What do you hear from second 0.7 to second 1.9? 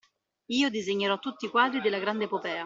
disegnerò tutti i quadri